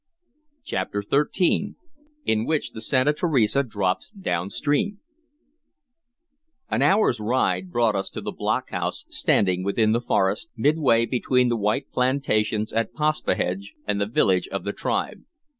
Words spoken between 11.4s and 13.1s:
the white plantations at